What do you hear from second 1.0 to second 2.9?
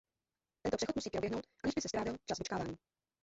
proběhnout, aniž by se trávil čas vyčkáváním.